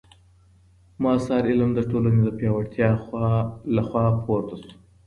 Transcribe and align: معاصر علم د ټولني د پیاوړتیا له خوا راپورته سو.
معاصر 1.01 1.41
علم 1.51 1.69
د 1.75 1.79
ټولني 1.89 2.19
د 2.25 2.29
پیاوړتیا 2.37 2.89
له 3.75 3.81
خوا 3.87 4.01
راپورته 4.07 4.53
سو. 4.61 4.69